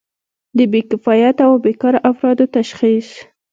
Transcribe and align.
د 0.57 0.59
بې 0.71 0.81
کفایته 0.89 1.43
او 1.49 1.53
بیکاره 1.65 1.99
افرادو 2.11 2.45
تشخیص. 2.57 3.09